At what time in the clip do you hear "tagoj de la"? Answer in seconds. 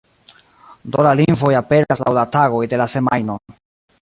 2.37-2.89